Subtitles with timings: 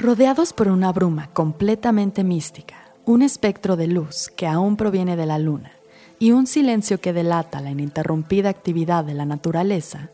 [0.00, 2.74] Rodeados por una bruma completamente mística,
[3.04, 5.72] un espectro de luz que aún proviene de la luna
[6.18, 10.08] y un silencio que delata la ininterrumpida actividad de la naturaleza,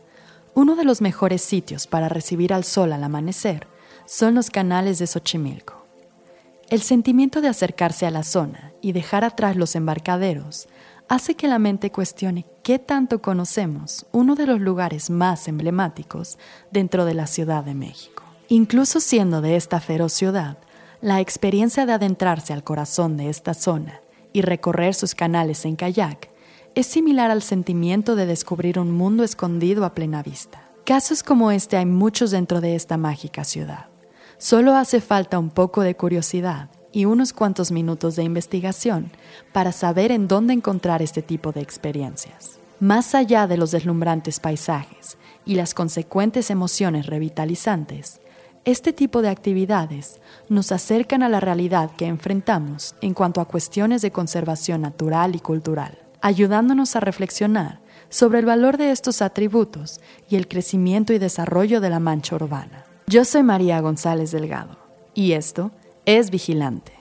[0.53, 3.65] uno de los mejores sitios para recibir al sol al amanecer
[4.05, 5.85] son los canales de Xochimilco.
[6.69, 10.67] El sentimiento de acercarse a la zona y dejar atrás los embarcaderos
[11.07, 16.37] hace que la mente cuestione qué tanto conocemos uno de los lugares más emblemáticos
[16.71, 18.26] dentro de la Ciudad de México.
[18.49, 20.57] Incluso siendo de esta feroz ciudad,
[21.01, 26.29] la experiencia de adentrarse al corazón de esta zona y recorrer sus canales en kayak
[26.73, 30.69] es similar al sentimiento de descubrir un mundo escondido a plena vista.
[30.85, 33.87] Casos como este hay muchos dentro de esta mágica ciudad.
[34.37, 39.11] Solo hace falta un poco de curiosidad y unos cuantos minutos de investigación
[39.51, 42.59] para saber en dónde encontrar este tipo de experiencias.
[42.79, 48.21] Más allá de los deslumbrantes paisajes y las consecuentes emociones revitalizantes,
[48.67, 54.01] este tipo de actividades nos acercan a la realidad que enfrentamos en cuanto a cuestiones
[54.01, 60.35] de conservación natural y cultural, ayudándonos a reflexionar sobre el valor de estos atributos y
[60.35, 62.83] el crecimiento y desarrollo de la mancha urbana.
[63.07, 64.77] Yo soy María González Delgado
[65.13, 65.71] y esto
[66.05, 66.91] es Vigilante.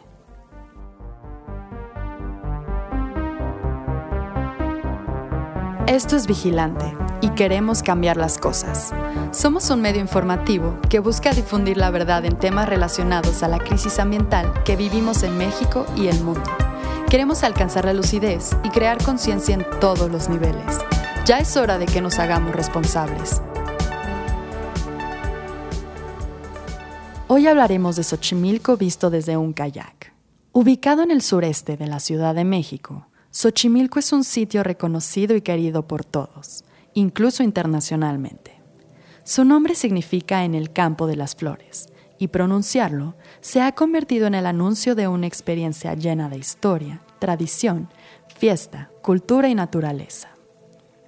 [5.89, 8.93] Esto es Vigilante y queremos cambiar las cosas.
[9.33, 13.99] Somos un medio informativo que busca difundir la verdad en temas relacionados a la crisis
[13.99, 16.49] ambiental que vivimos en México y el mundo.
[17.11, 20.79] Queremos alcanzar la lucidez y crear conciencia en todos los niveles.
[21.25, 23.43] Ya es hora de que nos hagamos responsables.
[27.27, 30.13] Hoy hablaremos de Xochimilco visto desde un kayak.
[30.53, 35.41] Ubicado en el sureste de la Ciudad de México, Xochimilco es un sitio reconocido y
[35.41, 36.63] querido por todos
[36.97, 38.59] incluso internacionalmente.
[39.23, 41.89] Su nombre significa en el campo de las flores,
[42.19, 47.91] y pronunciarlo se ha convertido en el anuncio de una experiencia llena de historia, tradición,
[48.35, 50.31] fiesta, cultura y naturaleza.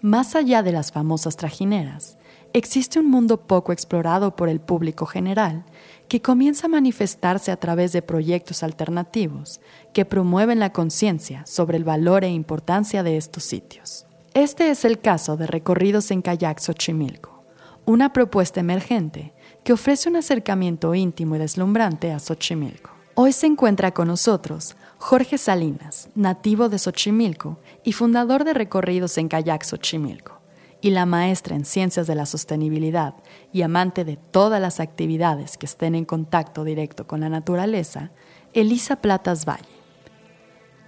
[0.03, 2.19] Más allá de las famosas trajineras,
[2.53, 5.65] existe un mundo poco explorado por el público general
[6.07, 9.62] que comienza a manifestarse a través de proyectos alternativos
[9.95, 14.08] que promueven la conciencia sobre el valor e importancia de estos sitios.
[14.38, 17.43] Este es el caso de Recorridos en Kayak Xochimilco,
[17.87, 19.32] una propuesta emergente
[19.65, 22.91] que ofrece un acercamiento íntimo y deslumbrante a Xochimilco.
[23.16, 29.26] Hoy se encuentra con nosotros Jorge Salinas, nativo de Xochimilco y fundador de Recorridos en
[29.26, 30.41] Kayak Xochimilco,
[30.81, 33.15] y la maestra en Ciencias de la Sostenibilidad
[33.53, 38.12] y amante de todas las actividades que estén en contacto directo con la naturaleza,
[38.53, 39.78] Elisa Platas Valle.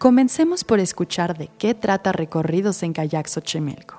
[0.00, 3.96] Comencemos por escuchar de qué trata Recorridos en Kayak Xochimilco.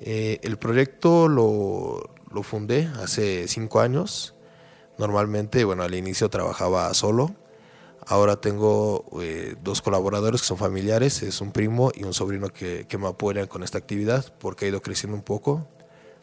[0.00, 4.34] Eh, el proyecto lo, lo, fundé hace cinco años.
[4.98, 7.36] Normalmente, bueno, al inicio trabajaba solo.
[8.04, 12.86] Ahora tengo eh, dos colaboradores que son familiares, es un primo y un sobrino que,
[12.88, 15.68] que, me apoyan con esta actividad porque ha ido creciendo un poco.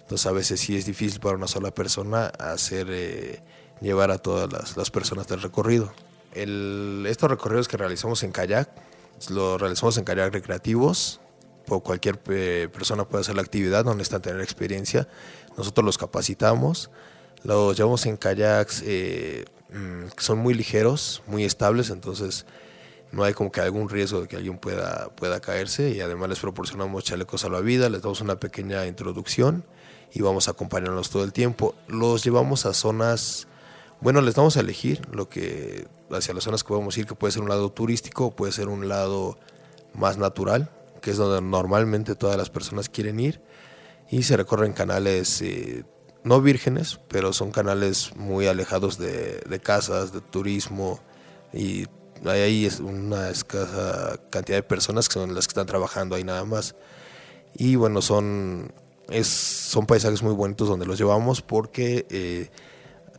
[0.02, 3.42] Entonces a veces sí es difícil para una sola persona hacer, eh,
[3.80, 5.94] llevar a todas las, las, personas del recorrido.
[6.34, 8.85] El, estos recorridos que realizamos en kayak
[9.30, 11.22] lo realizamos en kayak recreativos.
[11.68, 15.08] O cualquier eh, persona puede hacer la actividad, no necesitan tener experiencia.
[15.58, 16.92] Nosotros los capacitamos,
[17.44, 22.46] los llevamos en kayaks eh, mm, que son muy ligeros, muy estables, entonces
[23.12, 26.40] no hay como que algún riesgo de que alguien pueda, pueda caerse y además les
[26.40, 29.64] proporcionamos chalecos salvavidas, les damos una pequeña introducción
[30.14, 31.76] y vamos a acompañarlos todo el tiempo.
[31.88, 33.48] Los llevamos a zonas,
[34.02, 37.32] bueno, les damos a elegir lo que hacia las zonas que podemos ir, que puede
[37.32, 39.38] ser un lado turístico, puede ser un lado
[39.94, 40.70] más natural,
[41.02, 43.42] que es donde normalmente todas las personas quieren ir,
[44.10, 45.84] y se recorren canales eh,
[46.24, 51.00] no vírgenes, pero son canales muy alejados de, casas, de turismo,
[51.54, 51.86] y
[52.26, 56.76] hay una escasa cantidad de personas que son las que están trabajando ahí nada más.
[57.58, 58.74] Y bueno, son,
[59.10, 62.06] es, son paisajes muy bonitos donde los llevamos porque...
[62.10, 62.50] Eh,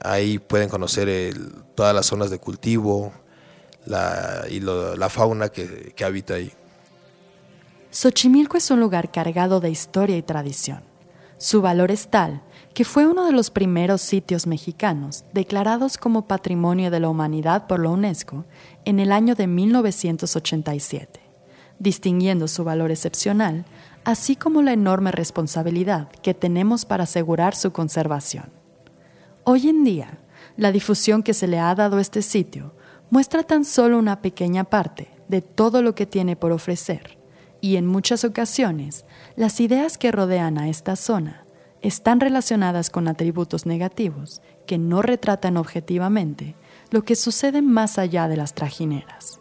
[0.00, 1.34] Ahí pueden conocer
[1.75, 3.12] todas las zonas de cultivo
[3.84, 6.52] la, y la fauna que, que habita ahí.
[7.90, 10.82] Xochimilco es un lugar cargado de historia y tradición.
[11.38, 12.43] Su valor es tal
[12.76, 17.81] que fue uno de los primeros sitios mexicanos declarados como Patrimonio de la Humanidad por
[17.81, 18.44] la UNESCO
[18.84, 21.20] en el año de 1987,
[21.78, 23.64] distinguiendo su valor excepcional,
[24.04, 28.50] así como la enorme responsabilidad que tenemos para asegurar su conservación.
[29.48, 30.19] Hoy en día,
[30.56, 32.75] la difusión que se le ha dado a este sitio
[33.10, 37.16] muestra tan solo una pequeña parte de todo lo que tiene por ofrecer,
[37.60, 39.04] y en muchas ocasiones
[39.37, 41.46] las ideas que rodean a esta zona
[41.81, 46.56] están relacionadas con atributos negativos que no retratan objetivamente
[46.90, 49.38] lo que sucede más allá de las trajineras.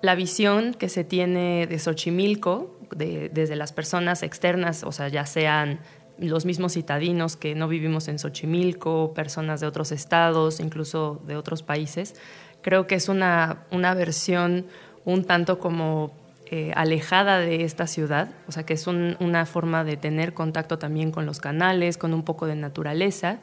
[0.00, 5.80] La visión que se tiene de Xochimilco, desde las personas externas, o sea, ya sean
[6.18, 11.62] los mismos citadinos que no vivimos en Xochimilco, personas de otros estados, incluso de otros
[11.62, 12.14] países,
[12.62, 14.66] creo que es una, una versión
[15.04, 16.12] un tanto como
[16.50, 21.10] eh, alejada de esta ciudad, o sea que es una forma de tener contacto también
[21.10, 23.38] con los canales, con un poco de naturaleza.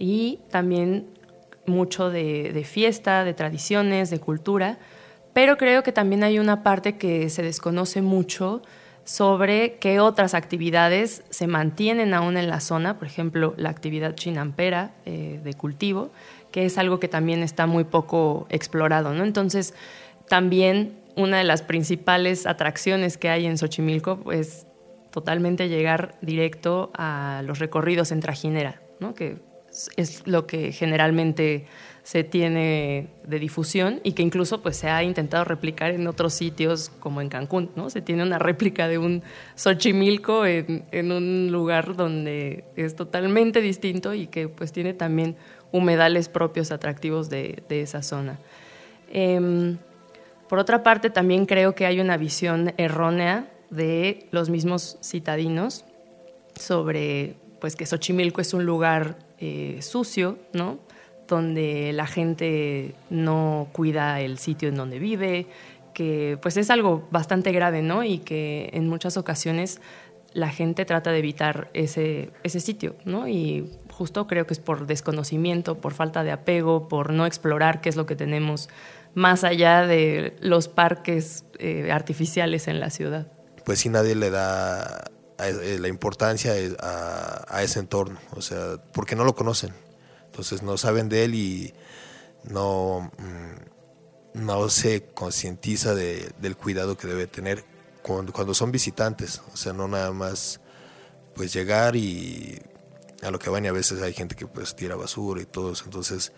[0.00, 1.06] Y también
[1.66, 4.78] mucho de, fiesta, de tradiciones, de cultura,
[5.32, 8.62] pero creo que también hay una parte que se desconoce mucho
[9.04, 14.94] sobre qué otras actividades se mantienen aún en la zona, por ejemplo, la actividad chinampera
[15.04, 16.10] eh, de cultivo,
[16.50, 19.24] que es algo que también está muy poco explorado, ¿no?
[19.24, 19.74] Entonces,
[20.28, 24.66] también una de las principales atracciones que hay en Xochimilco es
[25.10, 29.14] totalmente llegar directo a los recorridos en trajinera, ¿no?
[29.14, 29.38] que
[29.96, 31.66] es lo que generalmente
[32.04, 36.92] se tiene de difusión y que incluso pues, se ha intentado replicar en otros sitios
[37.00, 37.70] como en Cancún.
[37.76, 37.88] ¿no?
[37.88, 39.22] Se tiene una réplica de un
[39.56, 45.34] Xochimilco en, en un lugar donde es totalmente distinto y que pues, tiene también
[45.72, 48.38] humedales propios atractivos de, de esa zona.
[49.10, 49.76] Eh,
[50.48, 55.86] por otra parte, también creo que hay una visión errónea de los mismos citadinos
[56.54, 60.78] sobre pues, que Xochimilco es un lugar eh, sucio, ¿no?
[61.28, 65.46] Donde la gente no cuida el sitio en donde vive,
[65.94, 68.04] que pues es algo bastante grave, ¿no?
[68.04, 69.80] Y que en muchas ocasiones
[70.32, 73.28] la gente trata de evitar ese, ese sitio, ¿no?
[73.28, 77.88] Y justo creo que es por desconocimiento, por falta de apego, por no explorar qué
[77.88, 78.68] es lo que tenemos
[79.14, 83.28] más allá de los parques eh, artificiales en la ciudad.
[83.64, 85.04] Pues sí, nadie le da
[85.38, 89.72] eh, la importancia a, ese entorno, o sea, porque no lo conocen.
[90.34, 91.74] Entonces no saben de él y
[92.42, 97.64] no, mm, no se concientiza del cuidado que debe tener
[98.02, 100.60] cuando, cuando son visitantes, o sea, no nada más
[101.36, 102.60] pues llegar y
[103.22, 105.70] a lo que van y a veces hay gente que pues tira basura y todo
[105.70, 106.32] eso, entonces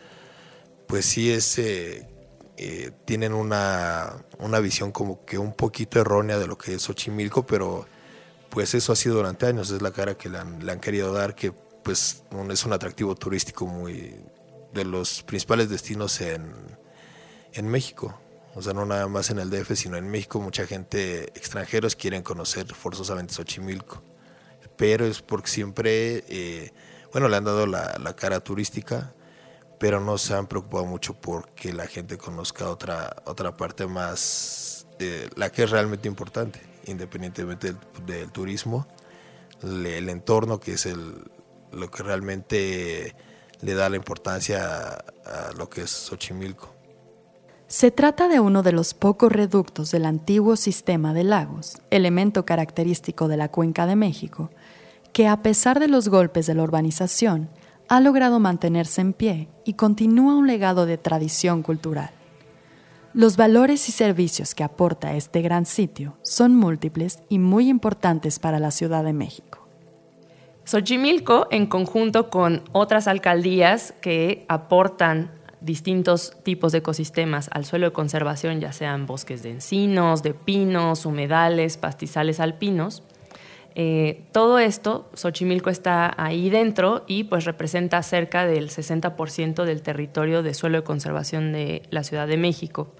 [0.86, 2.06] pues sí es eh,
[2.58, 7.46] eh, tienen una, una, visión como que un poquito errónea de lo que es Xochimilco,
[7.46, 7.86] pero
[8.50, 11.14] pues eso ha sido durante años, es la cara que le han, le han querido
[11.14, 11.54] dar, que
[11.86, 14.16] pues es un atractivo turístico muy
[14.74, 16.52] de los principales destinos en,
[17.52, 18.18] en México.
[18.56, 22.24] O sea, no nada más en el DF, sino en México mucha gente extranjeros quieren
[22.24, 24.02] conocer forzosamente Xochimilco.
[24.76, 26.72] Pero es porque siempre, eh,
[27.12, 29.14] bueno, le han dado la, la cara turística
[29.78, 35.28] pero no se han preocupado mucho porque la gente conozca otra, otra parte más, eh,
[35.36, 38.88] la que es realmente importante, independientemente del, turismo,
[39.62, 41.30] el entorno que es el,
[41.76, 43.14] lo que realmente
[43.60, 46.74] le da la importancia a, lo que es Xochimilco.
[47.68, 53.26] Se trata de uno de los pocos reductos del antiguo sistema de lagos, elemento característico
[53.26, 54.50] de la Cuenca de México,
[55.12, 57.48] que a pesar de los golpes de la urbanización,
[57.88, 62.10] ha logrado mantenerse en pie y continúa un legado de tradición cultural.
[63.14, 68.60] Los valores y servicios que aporta este gran sitio son múltiples y muy importantes para
[68.60, 69.65] la Ciudad de México.
[70.66, 75.30] Xochimilco, en conjunto con otras alcaldías que aportan
[75.60, 81.06] distintos tipos de ecosistemas al suelo de conservación, ya sean bosques de encinos, de pinos,
[81.06, 83.04] humedales, pastizales alpinos,
[83.78, 90.42] eh, todo esto, Xochimilco está ahí dentro y pues representa cerca del 60% del territorio
[90.42, 92.94] de suelo de conservación de la Ciudad de México.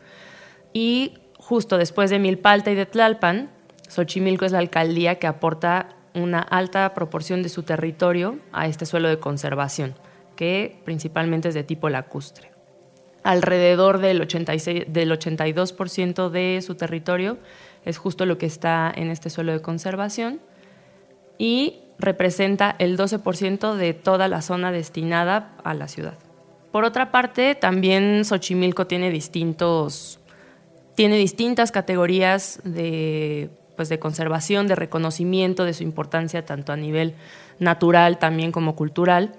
[0.75, 3.51] Y justo después de Milpalta y de Tlalpan,
[3.89, 9.09] Xochimilco es la alcaldía que aporta una alta proporción de su territorio a este suelo
[9.09, 9.95] de conservación,
[10.35, 12.51] que principalmente es de tipo lacustre.
[13.23, 17.39] Alrededor del, 86, del 82% de su territorio
[17.85, 20.41] es justo lo que está en este suelo de conservación
[21.39, 26.15] y representa el 12% de toda la zona destinada a la ciudad.
[26.73, 30.21] Por otra parte, también Xochimilco tiene distintos
[30.97, 37.15] tiene distintas categorías de, pues de conservación, de reconocimiento de su importancia tanto a nivel
[37.59, 39.35] natural también como cultural.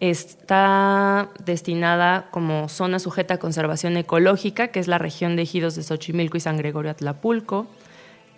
[0.00, 5.82] Está destinada como zona sujeta a conservación ecológica, que es la región de ejidos de
[5.82, 7.66] Xochimilco y San Gregorio Atlapulco.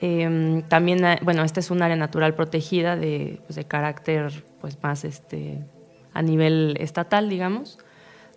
[0.00, 4.76] Em, también, eh, bueno, esta es un área natural protegida de, pues, de carácter pues,
[4.82, 5.64] más este,
[6.12, 7.78] a nivel estatal, digamos.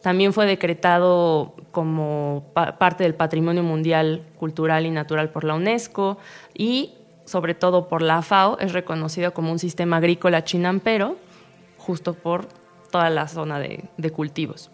[0.02, 6.18] También fue decretado como parte del Patrimonio Mundial Cultural y Natural por la UNESCO
[6.58, 6.94] y,
[7.30, 11.16] sobre todo por la FAO, es reconocido como un sistema agrícola chinampero,
[11.78, 12.48] justo por
[12.92, 14.72] toda la zona de, de cultivos.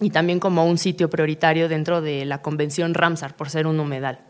[0.00, 4.20] y también como un sitio prioritario dentro de la Convención Ramsar por ser un humedal.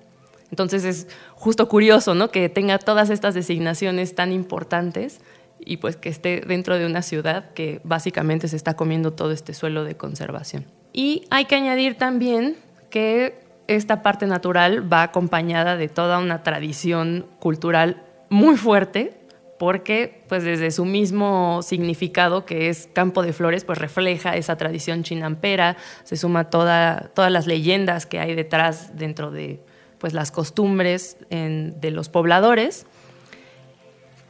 [0.51, 2.31] Entonces es justo curioso ¿no?
[2.31, 5.21] que tenga todas estas designaciones tan importantes
[5.59, 9.55] y pues que esté dentro de una ciudad que básicamente se está comiendo todo este
[9.55, 10.67] suelo de conservación.
[10.93, 12.57] Y hay que añadir también
[12.91, 19.21] que esta parte natural va acompañada de toda una tradición cultural muy fuerte
[19.59, 25.03] porque pues desde su mismo significado que es campo de flores pues refleja esa tradición
[25.03, 29.61] chinampera, se suma toda, todas las leyendas que hay detrás dentro de
[29.99, 32.87] pues las costumbres de los pobladores.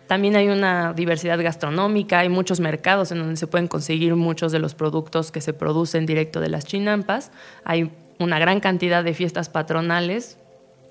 [0.06, 4.60] También hay una diversidad gastronómica, hay muchos mercados en donde se pueden conseguir muchos de
[4.60, 7.32] los productos que se producen directo de las chinampas.
[7.64, 10.38] Hay una gran cantidad de fiestas patronales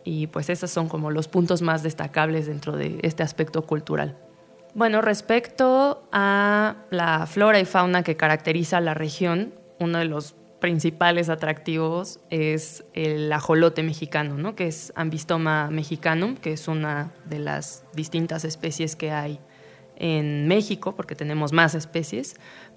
[0.04, 4.18] y pues esos son como los puntos más destacables dentro de este aspecto cultural.
[4.74, 11.30] Bueno, respecto a la flora y fauna que caracteriza la región, uno de los principales
[11.30, 14.56] atractivos es el ajolote mexicano, ¿no?
[14.56, 19.40] que es Ambistoma mexicanum, que es una de las distintas especies que hay
[19.96, 22.36] en México, porque tenemos más especies.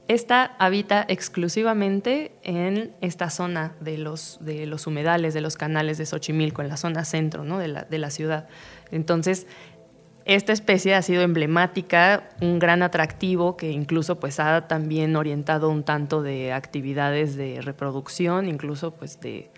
[0.08, 6.06] Esta habita exclusivamente en esta zona de los, de los humedales, de los canales de
[6.06, 7.58] Xochimilco, en la zona centro ¿no?
[7.58, 8.48] de, la, de la ciudad.
[8.90, 9.46] Entonces,
[10.28, 15.84] esta especie ha sido emblemática, un gran atractivo que incluso pues ha también orientado un
[15.84, 19.50] tanto de actividades de reproducción, incluso pues de,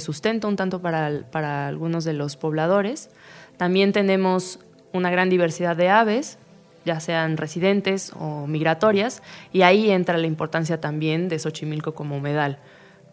[0.00, 3.10] sustento un tanto para, para algunos de los pobladores.
[3.56, 4.58] También tenemos
[4.92, 6.38] una gran diversidad de aves,
[6.86, 12.58] ya sean residentes o migratorias, y ahí entra la importancia también de Xochimilco como humedal,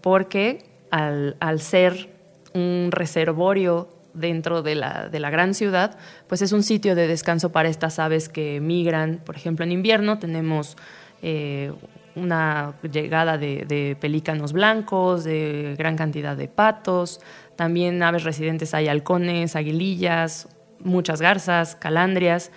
[0.02, 2.10] porque al, al ser
[2.54, 7.52] un reservorio dentro de la, de la, gran ciudad, pues es un sitio de descanso
[7.52, 9.20] para estas aves que migran.
[9.26, 10.78] Por ejemplo, en invierno tenemos
[11.24, 11.74] eh,
[12.16, 17.22] una llegada de, de, pelícanos blancos, de gran cantidad de patos,
[17.56, 20.48] también aves residentes hay halcones, aguilillas,
[20.80, 22.52] muchas garzas, calandrias,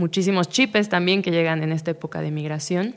[0.00, 2.96] muchísimos chipes también que llegan en esta época de migración.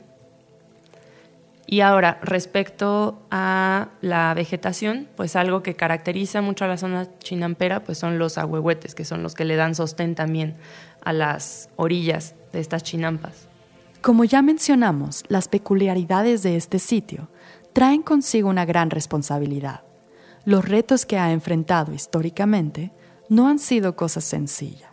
[1.66, 7.84] Y ahora, respecto a la vegetación, pues algo que caracteriza mucho a la zona chinampera,
[7.84, 10.56] pues son los ahuehuetes, que son los que le dan sostén también
[11.02, 13.48] a las orillas de estas chinampas.
[14.02, 17.28] Como ya mencionamos, las peculiaridades de este sitio
[17.72, 19.82] traen consigo una gran responsabilidad.
[20.44, 22.92] Los retos que ha enfrentado históricamente
[23.30, 24.90] no han sido cosa sencilla.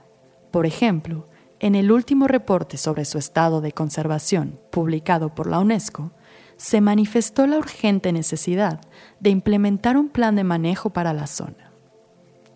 [0.51, 1.27] Por ejemplo,
[1.61, 6.11] en el último reporte sobre su estado de conservación, publicado por la UNESCO,
[6.57, 8.81] se manifestó la urgente necesidad
[9.19, 11.71] de implementar un plan de manejo para la zona.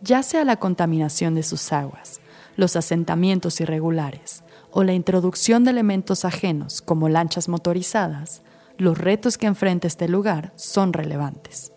[0.01, 2.19] Ya sea la contaminación de sus aguas,
[2.55, 8.41] los asentamientos irregulares o la introducción de elementos ajenos como lanchas motorizadas,
[8.79, 11.71] los retos que enfrenta este lugar son relevantes.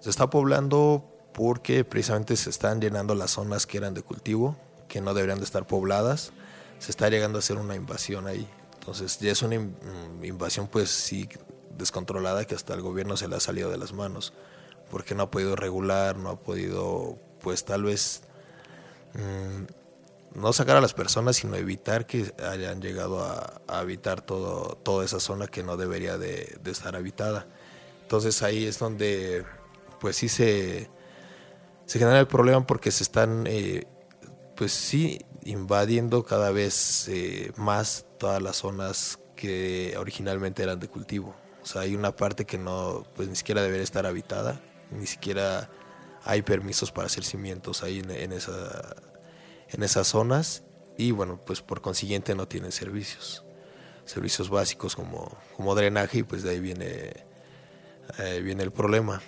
[0.00, 4.56] Se está poblando porque precisamente se están llenando las zonas que eran de cultivo,
[4.88, 6.32] que no deberían de estar pobladas.
[6.78, 8.48] Se está llegando a hacer una invasión ahí.
[8.74, 11.28] Entonces ya es una mm, invasión pues sí
[11.76, 14.32] descontrolada que hasta el gobierno se le ha salido de las manos,
[14.90, 18.22] porque no ha podido regular, no ha podido, pues tal vez,
[19.14, 25.04] mm, no sacar a las personas, sino evitar que hayan llegado a, habitar todo, toda
[25.04, 27.46] esa zona que no debería de, estar habitada.
[28.02, 29.44] Entonces ahí es donde,
[30.00, 30.90] pues sí se,
[31.86, 33.86] se genera el problema porque se están, eh,
[34.56, 41.34] pues sí, invadiendo cada vez eh, más todas las zonas que originalmente eran de cultivo.
[41.62, 44.60] O sea, hay una parte que no, pues ni siquiera debería estar habitada,
[44.90, 45.70] ni siquiera
[46.24, 48.96] hay permisos para hacer cimientos ahí en, esa,
[49.70, 50.62] en esas zonas
[50.96, 53.44] y bueno, pues por consiguiente no tienen servicios,
[54.04, 57.12] servicios básicos como, como drenaje y pues de ahí viene,
[58.18, 59.22] eh, viene el problema.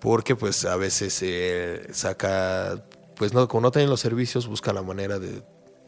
[0.00, 2.84] Porque pues a veces se saca,
[3.18, 5.42] pues no, como no tienen los servicios, buscan la manera de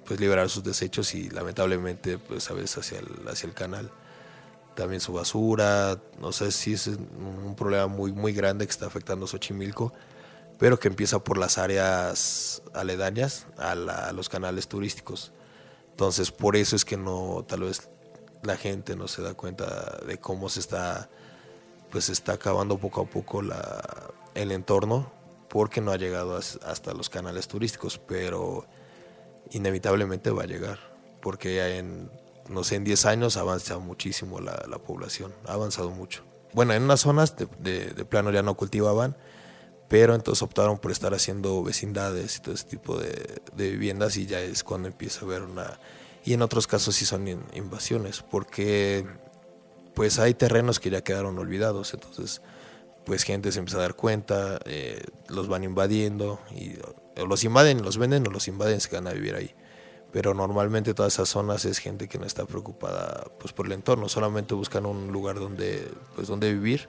[0.04, 3.90] pues liberar sus desechos y lamentablemente pues a veces hacia el, hacia el canal
[4.74, 9.26] también su basura, no sé si es un problema muy, muy grande que está afectando
[9.26, 9.92] a Xochimilco,
[10.58, 13.74] pero que empieza por las áreas aledañas a,
[14.12, 15.32] los canales turísticos.
[15.90, 17.90] Entonces, por eso es que no, tal vez
[18.42, 21.10] la gente no se da cuenta de cómo se está,
[21.90, 23.82] pues está acabando poco a poco la,
[24.34, 25.12] el entorno,
[25.50, 28.64] porque no ha llegado hasta los canales turísticos, pero
[29.50, 30.78] inevitablemente va a llegar,
[31.20, 32.10] porque en
[32.50, 36.24] no sé, en 10 años ha avanzado muchísimo la, población, ha avanzado mucho.
[36.52, 39.16] Bueno, en unas zonas de, plano ya no cultivaban,
[39.88, 44.40] pero entonces optaron por estar haciendo vecindades y todo ese tipo de, viviendas y ya
[44.40, 45.78] es cuando empieza a haber una...
[46.24, 49.06] Y en otros casos sí son invasiones, porque
[49.94, 52.42] pues hay terrenos que ya quedaron olvidados, entonces
[53.04, 56.74] pues gente se empieza a dar cuenta, eh, los van invadiendo y
[57.16, 59.54] los invaden, los venden o los invaden, se quedan a vivir ahí.
[60.12, 64.08] Pero normalmente todas esas zonas es gente que no está preocupada pues por el entorno,
[64.08, 66.88] solamente buscan un lugar donde pues donde vivir,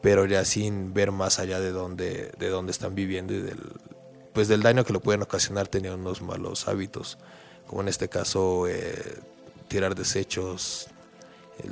[0.00, 3.58] pero ya sin ver más allá de donde de están viviendo y del
[4.32, 7.18] pues del daño que lo pueden ocasionar teniendo unos malos hábitos,
[7.66, 9.18] como en este caso eh,
[9.68, 10.88] tirar desechos,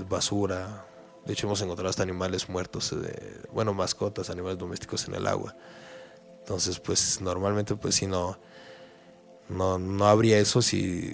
[0.08, 0.87] basura.
[1.28, 5.54] De hecho hemos encontrado hasta animales muertos, eh, bueno, mascotas, animales domésticos en el agua.
[6.38, 8.38] Entonces, pues normalmente, pues si no,
[9.50, 11.12] no, no habría eso si,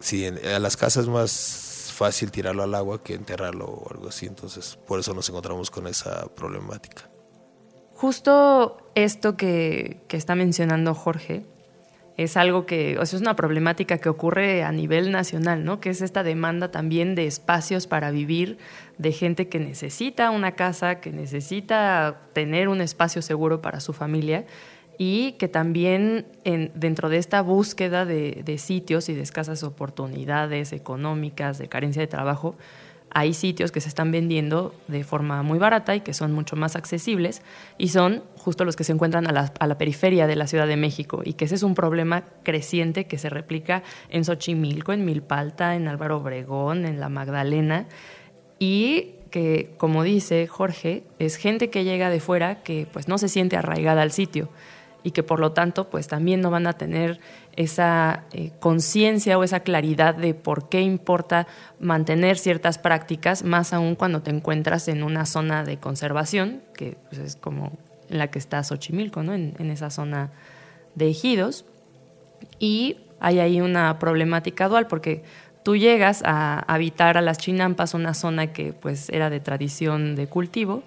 [0.00, 4.26] si a las casas es más fácil tirarlo al agua que enterrarlo o algo así.
[4.26, 7.08] Entonces, por eso nos encontramos con esa problemática.
[7.94, 11.46] Justo esto que, que está mencionando Jorge,
[12.18, 15.78] es algo que, o sea, es una problemática que ocurre a nivel nacional, ¿no?
[15.78, 18.58] Que es esta demanda también de espacios para vivir,
[18.98, 24.46] de gente que necesita una casa, que necesita tener un espacio seguro para su familia
[24.98, 30.72] y que también en, dentro de esta búsqueda de, de sitios y de escasas oportunidades
[30.72, 32.56] económicas, de carencia de trabajo,
[33.10, 36.76] hay sitios que se están vendiendo de forma muy barata y que son mucho más
[36.76, 37.42] accesibles
[37.78, 41.22] y son justo los que se encuentran a la, periferia de la Ciudad de México
[41.24, 45.88] y que ese es un problema creciente que se replica en Xochimilco, en Milpalta, en
[45.88, 47.86] Álvaro Obregón, en La Magdalena
[48.58, 53.28] y que, como dice Jorge, es gente que llega de fuera que pues no se
[53.28, 54.48] siente arraigada al sitio
[55.02, 57.20] y que por lo tanto pues también no van a tener
[57.58, 61.48] esa eh, conciencia o esa claridad de por qué importa
[61.80, 67.20] mantener ciertas prácticas, más aún cuando te encuentras en una zona de conservación, que pues,
[67.20, 67.72] es como
[68.08, 69.34] en la que está Xochimilco, ¿no?
[69.34, 70.30] en, en esa zona
[70.94, 71.64] de ejidos.
[72.60, 75.24] Y hay ahí una problemática dual, porque
[75.64, 80.28] tú llegas a habitar a las Chinampas, una zona que pues era de tradición de
[80.28, 80.84] cultivo,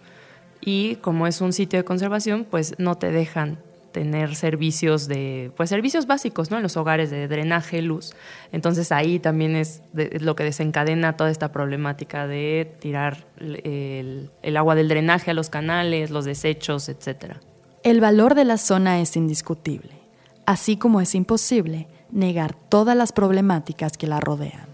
[0.61, 3.57] y como es un sitio de conservación, pues no te dejan
[3.91, 6.57] tener servicios de, pues servicios básicos, ¿no?
[6.57, 8.13] En los hogares de drenaje, luz.
[8.51, 14.75] Entonces ahí también es, lo que desencadena toda esta problemática de tirar el, el agua
[14.75, 17.35] del drenaje a los canales, los desechos, etc.
[17.83, 19.93] El valor de la zona es indiscutible,
[20.45, 24.67] así como es imposible negar todas las problemáticas que la rodean.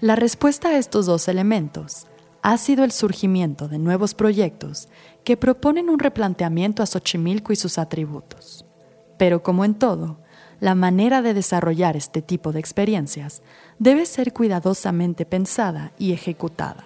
[0.00, 2.06] La respuesta a estos dos elementos
[2.44, 4.88] ha sido el surgimiento de nuevos proyectos
[5.24, 8.66] que proponen un replanteamiento a Xochimilco y sus atributos.
[9.16, 10.18] Pero como en todo,
[10.60, 13.40] la manera de desarrollar este tipo de experiencias
[13.78, 16.84] debe ser cuidadosamente pensada y ejecutada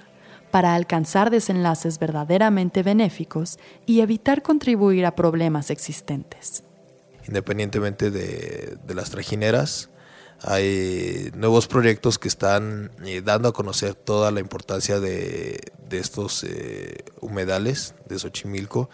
[0.52, 6.62] para alcanzar desenlaces verdaderamente benéficos y evitar contribuir a problemas existentes.
[7.26, 9.90] Independientemente de, las trajineras,
[10.42, 17.04] hay nuevos proyectos que están eh, dando a conocer toda la importancia de, estos eh,
[17.20, 18.88] humedales de Xochimilco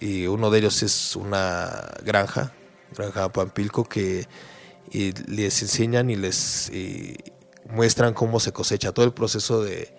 [0.00, 2.52] y uno de ellos es una granja,
[2.96, 4.26] granja Pampilco, que
[4.90, 6.70] les enseñan y les
[7.70, 9.94] muestran cómo se cosecha, todo el proceso de,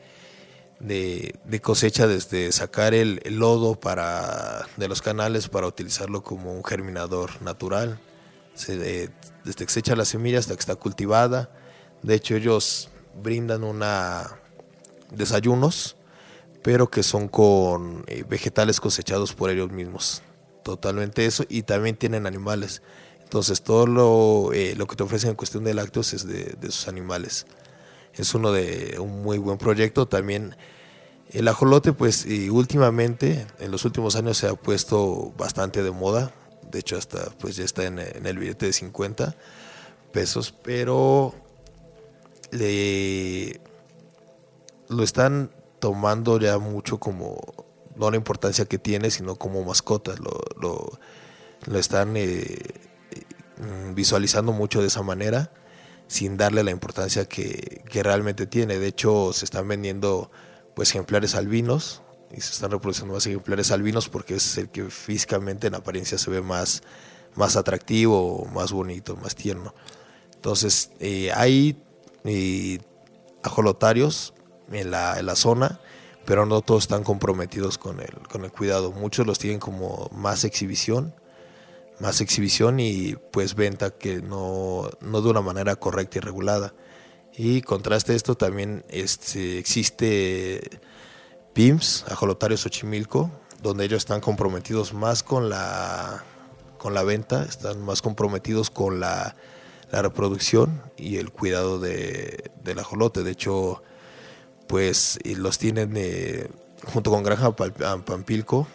[0.83, 7.41] de, cosecha desde sacar el, lodo para, de los canales para utilizarlo como un germinador
[7.41, 7.99] natural.
[8.53, 9.09] Se,
[9.43, 11.51] desde que se echa la semilla hasta que está cultivada.
[12.01, 12.89] De hecho, ellos
[13.21, 14.39] brindan una
[15.11, 15.95] desayunos,
[16.61, 20.21] pero que son con eh, vegetales cosechados por ellos mismos.
[20.63, 21.45] Totalmente eso.
[21.49, 22.81] Y también tienen animales.
[23.21, 26.87] Entonces, todo lo, eh, lo que te ofrecen en cuestión de lácteos es de, sus
[26.87, 27.45] animales.
[28.13, 30.07] Es uno de un muy buen proyecto.
[30.07, 30.55] También
[31.31, 36.33] el ajolote, pues, últimamente, en los últimos años se ha puesto bastante de moda
[36.71, 39.35] de hecho hasta pues ya está en, el billete de 50
[40.11, 41.33] pesos, pero
[44.89, 47.41] lo están tomando ya mucho como,
[47.95, 52.59] no la importancia que tiene, sino como mascotas, lo, lo, están eh,
[53.95, 55.51] visualizando mucho de esa manera,
[56.07, 58.77] sin darle la importancia que, que realmente tiene.
[58.77, 60.29] De hecho, se están vendiendo
[60.75, 62.02] pues ejemplares albinos
[62.33, 66.31] y se están reproduciendo más ejemplares albinos porque es el que físicamente en apariencia se
[66.31, 66.81] ve más,
[67.35, 69.73] más atractivo, más bonito, más tierno.
[70.35, 71.81] Entonces eh, hay
[72.25, 72.79] eh,
[73.43, 74.33] ajolotarios
[74.71, 75.79] en la, en la, zona,
[76.25, 78.91] pero no todos están comprometidos con el, con el cuidado.
[78.91, 81.13] Muchos los tienen como más exhibición,
[81.99, 86.73] más exhibición y pues venta que no, no de una manera correcta y regulada.
[87.35, 90.81] Y contraste esto también este, existe
[91.53, 96.23] PIMS, Ajolotario Xochimilco, donde ellos están comprometidos más con la,
[96.77, 99.35] con la venta, están más comprometidos con la,
[99.91, 103.21] reproducción y el cuidado de, del ajolote.
[103.21, 103.83] De hecho,
[104.65, 105.95] pues los tienen
[106.91, 108.67] junto con Granja Pampilco,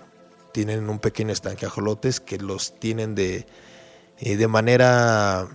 [0.52, 3.46] tienen un pequeño estanque ajolotes que los tienen de,
[4.20, 5.48] de manera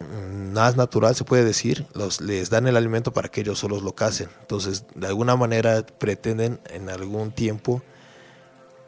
[0.00, 3.94] más natural se puede decir, los, les dan el alimento para que ellos solos lo
[3.94, 4.28] casen.
[4.40, 7.82] Entonces, de alguna manera pretenden en algún tiempo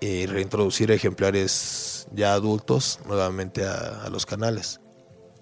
[0.00, 4.80] eh, reintroducir ejemplares ya adultos nuevamente a, los canales.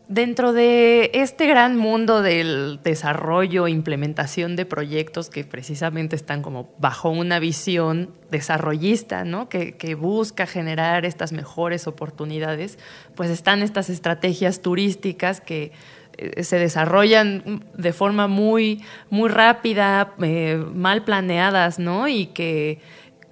[0.09, 7.11] Dentro de este gran mundo del desarrollo implementación de proyectos que precisamente están como bajo
[7.11, 9.49] una visión desarrollista, ¿no?
[9.49, 12.79] que, que, busca generar estas mejores oportunidades,
[13.17, 15.73] pues están estas estrategias turísticas que
[16.19, 22.09] eh, se desarrollan de forma muy, muy rápida, eh, mal planeadas, ¿no?
[22.09, 22.79] y que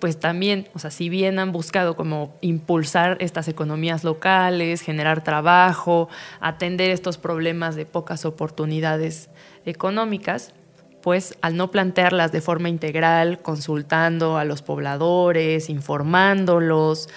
[0.05, 6.11] pues también, o sea, si bien han buscado como impulsar estas economías locales, generar trabajo,
[6.41, 9.31] atender estos problemas de pocas oportunidades
[9.65, 10.53] económicas,
[11.01, 17.09] pues al no plantearlas de forma integral, consultando a los pobladores, informándolos,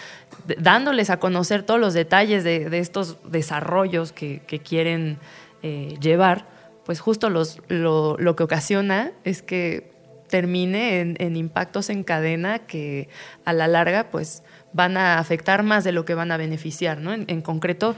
[0.57, 5.17] dándoles a conocer todos los detalles de, estos desarrollos que, quieren
[5.61, 6.47] eh, llevar,
[6.85, 9.96] pues justo los, lo, lo que ocasiona es que
[10.29, 13.09] termine en, impactos en cadena que
[13.45, 16.99] a la larga pues van a afectar más de lo que van a beneficiar.
[16.99, 17.13] ¿no?
[17.13, 17.95] En, concreto,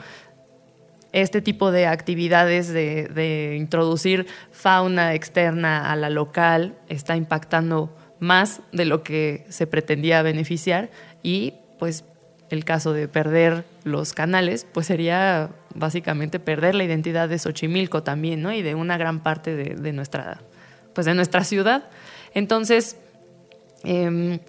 [1.12, 8.86] este tipo de actividades de, introducir fauna externa a la local está impactando más de
[8.86, 10.90] lo que se pretendía beneficiar
[11.24, 12.04] y pues
[12.50, 18.42] el caso de perder los canales, pues sería básicamente perder la identidad de Xochimilco también,
[18.42, 18.52] ¿no?
[18.52, 20.42] Y de una gran parte de, nuestra,
[20.94, 21.90] pues de nuestra ciudad.
[22.34, 22.98] Entonces,
[23.84, 24.40] em,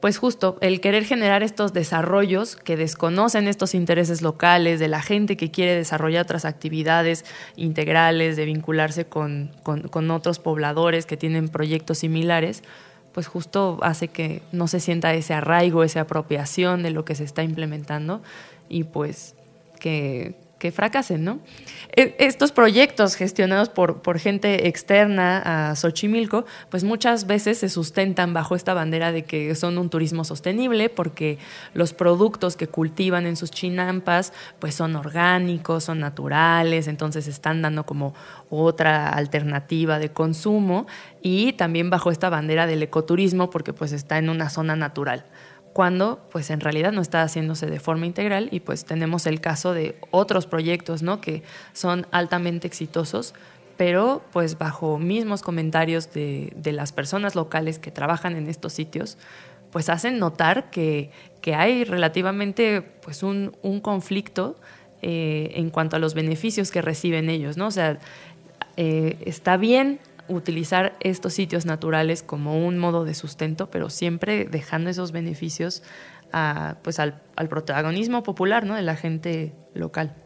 [0.00, 5.36] pues justo el querer generar estos desarrollos que desconocen estos intereses locales de la gente
[5.36, 7.24] que quiere desarrollar otras actividades
[7.56, 9.50] integrales, de vincularse con,
[10.10, 12.62] otros pobladores que tienen proyectos similares,
[13.12, 17.24] pues justo hace que no se sienta ese arraigo, esa apropiación de lo que se
[17.24, 18.22] está implementando
[18.68, 19.34] y pues
[19.80, 21.40] que, que fracasen, ¿no?
[21.94, 28.32] E, estos proyectos gestionados por, por, gente externa a Xochimilco, pues muchas veces se sustentan
[28.32, 31.38] bajo esta bandera de que son un turismo sostenible, porque
[31.74, 37.84] los productos que cultivan en sus chinampas, pues son orgánicos, son naturales, entonces están dando
[37.84, 38.14] como
[38.48, 40.86] otra alternativa de consumo,
[41.22, 45.24] y también bajo esta bandera del ecoturismo, porque pues está en una zona natural
[45.76, 49.74] cuando pues en realidad no está haciéndose de forma integral y pues tenemos el caso
[49.74, 51.20] de otros proyectos, ¿no?
[51.20, 51.42] que
[51.74, 53.34] son altamente exitosos,
[53.76, 59.18] pero pues bajo mismos comentarios de, las personas locales que trabajan en estos sitios,
[59.70, 61.10] pues hacen notar que,
[61.54, 63.50] hay relativamente pues un,
[63.82, 64.58] conflicto
[65.02, 67.66] eh, en cuanto a los beneficios que reciben ellos, ¿no?
[67.66, 67.98] O sea,
[68.78, 74.90] eh, está bien utilizar estos sitios naturales como un modo de sustento, pero siempre dejando
[74.90, 75.82] esos beneficios
[76.32, 78.74] a, pues al, protagonismo popular ¿no?
[78.74, 80.16] de la gente local.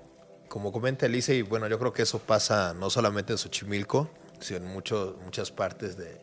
[0.48, 4.10] Como comenta Elise, y bueno, yo creo que eso pasa no solamente en Xochimilco,
[4.40, 6.20] sino en muchas partes de,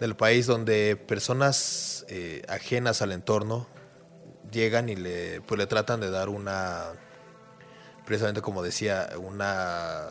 [0.00, 3.66] del país donde personas eh, ajenas al entorno
[4.50, 6.84] llegan y le, pues le tratan de dar una,
[8.06, 10.06] precisamente como decía, una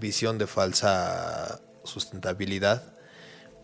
[0.00, 2.82] visión de falsa sustentabilidad,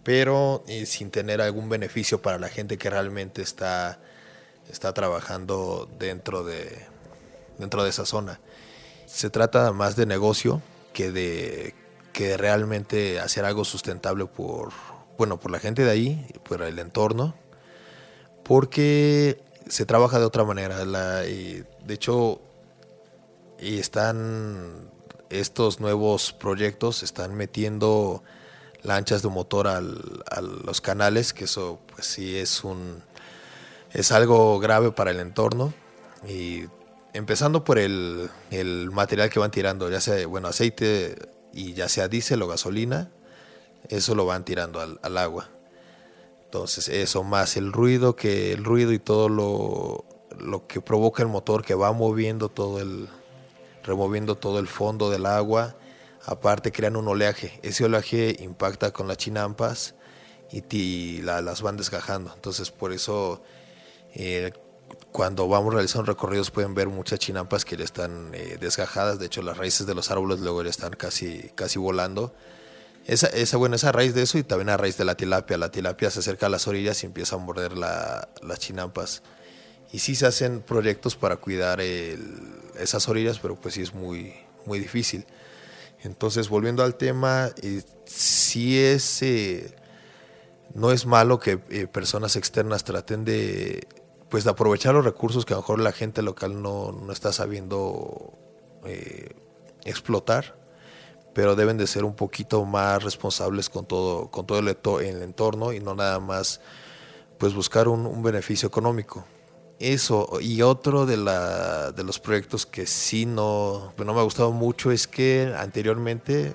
[0.04, 3.98] pero eh, sin tener algún beneficio para la gente que realmente está,
[4.70, 6.86] está trabajando dentro de,
[7.58, 8.40] dentro de esa zona.
[9.06, 11.74] Se trata más de negocio que de
[12.12, 14.70] que realmente hacer algo sustentable por,
[15.18, 17.34] bueno, por la gente de ahí, por el entorno,
[18.42, 20.84] porque se trabaja de otra manera.
[20.84, 22.40] de hecho,
[23.58, 24.90] y están
[25.30, 28.22] estos nuevos proyectos están metiendo
[28.82, 33.02] lanchas de motor a los canales, que eso pues sí es un
[33.92, 35.72] es algo grave para el entorno
[36.28, 36.64] y
[37.12, 38.30] empezando por el,
[38.92, 41.16] material que van tirando, ya sea bueno aceite
[41.52, 43.10] y ya sea diésel o gasolina,
[43.88, 45.48] eso lo van tirando al, al agua.
[46.44, 50.04] Entonces eso más el ruido que el ruido y todo lo,
[50.38, 53.08] lo que provoca el motor que va moviendo todo el,
[53.86, 55.76] removiendo todo el fondo del agua.
[56.24, 57.60] Aparte crean un oleaje.
[57.62, 59.94] Ese oleaje impacta con las chinampas
[60.50, 62.32] y las van desgajando.
[62.34, 63.42] Entonces por eso
[64.14, 64.52] eh,
[65.12, 69.18] cuando vamos realizando recorridos pueden ver muchas chinampas que ya están eh, desgajadas.
[69.18, 72.34] De hecho las raíces de los árboles luego ya están casi, casi volando.
[73.06, 75.56] Esa, esa, esa raíz de eso y también a raíz de la tilapia.
[75.58, 79.22] La tilapia se acerca a las orillas y empieza a morder las chinampas.
[79.92, 84.34] Y sí se hacen proyectos para cuidar esas orillas, pero pues sí es muy,
[84.66, 85.24] muy difícil.
[86.02, 89.74] Entonces, volviendo al tema, eh, sí es, eh,
[90.74, 93.86] no es malo que eh, personas externas traten de,
[94.28, 97.32] pues, de aprovechar los recursos que a lo mejor la gente local no, no está
[97.32, 98.32] sabiendo
[99.84, 100.56] explotar,
[101.34, 105.72] pero deben de ser un poquito más responsables con todo, con todo el, el entorno
[105.72, 106.60] y no nada más
[107.36, 109.26] pues buscar un beneficio económico
[109.78, 114.52] eso y otro de, la, de los proyectos que sí no, no me ha gustado
[114.52, 116.54] mucho es que anteriormente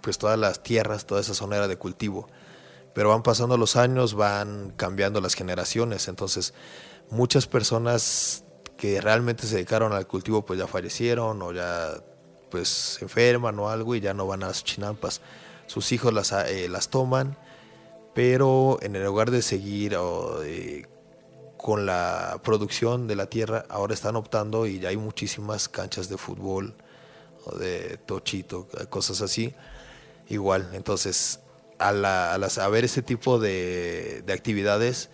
[0.00, 2.28] pues todas las tierras, toda esa zona era de cultivo,
[2.92, 6.52] pero van pasando los años, van cambiando las generaciones, entonces
[7.10, 8.44] muchas personas
[8.76, 12.02] que realmente se dedicaron al cultivo pues ya fallecieron o ya
[12.50, 15.20] pues se enferman o algo y ya no van a las chinampas.
[15.66, 17.38] Sus hijos las, eh, las toman,
[18.14, 19.96] pero en el lugar de seguir
[21.64, 26.18] con la producción de la tierra ahora están optando y ya hay muchísimas canchas de
[26.18, 26.74] fútbol
[27.46, 29.54] o de tochito, cosas así.
[30.28, 31.40] Igual, entonces,
[31.78, 35.08] al a, ver ese tipo de, actividades,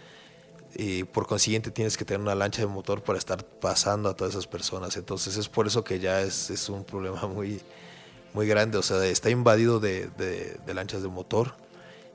[0.74, 4.34] y por consiguiente tienes que tener una lancha de motor para estar pasando a todas
[4.34, 4.96] esas personas.
[4.96, 7.60] Entonces es por eso que ya es, es un problema muy,
[8.32, 8.76] muy grande.
[8.76, 11.54] O sea, está invadido de, de, lanchas de motor.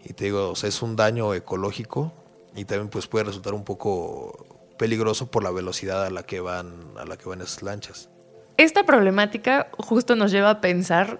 [0.04, 2.12] Y te digo, es un daño ecológico
[2.56, 4.46] y también pues puede resultar un poco
[4.78, 8.10] peligroso por la velocidad a la que van a la que van esas lanchas.
[8.58, 11.20] Esta problemática justo nos lleva a pensar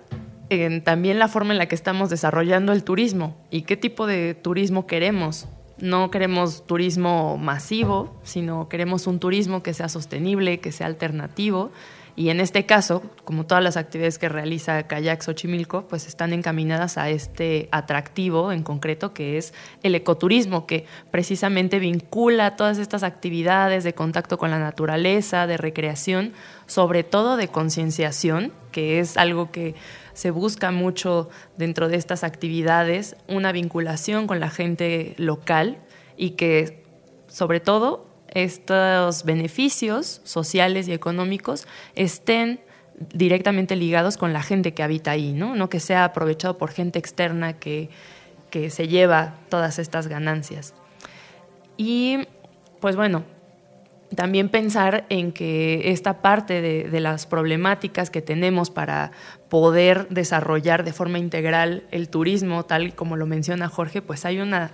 [0.50, 4.34] en también la forma en la que estamos desarrollando el turismo y qué tipo de
[4.36, 5.48] turismo queremos.
[5.78, 11.72] No queremos turismo masivo, sino queremos un turismo que sea sostenible, que sea alternativo
[12.18, 16.98] y en este caso, como todas las actividades que realiza Kayak Xochimilco, pues están encaminadas
[16.98, 23.84] a este atractivo en concreto que es el ecoturismo, que precisamente vincula todas estas actividades
[23.84, 26.32] de contacto con la naturaleza, de recreación,
[26.68, 29.76] sobre todo de concienciación, que es algo que
[30.14, 35.80] se busca mucho dentro de estas actividades, una vinculación con la gente local
[36.16, 36.86] y que
[37.28, 42.60] sobre todo estos beneficios sociales y económicos estén
[43.14, 45.56] directamente ligados con la gente que habita ahí, ¿no?
[45.56, 47.90] No que sea aprovechado por gente externa que,
[48.52, 50.74] que se lleva todas estas ganancias.
[51.78, 52.28] Y
[52.82, 53.24] pues bueno,
[54.16, 59.12] también pensar en que esta parte de, de, las problemáticas que tenemos para
[59.50, 64.72] poder desarrollar de forma integral el turismo, tal como lo menciona Jorge, pues hay una